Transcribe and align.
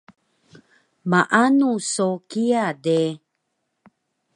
Maanu 1.09 1.69
so 1.91 2.07
kiya 2.29 2.65
de 2.83 2.99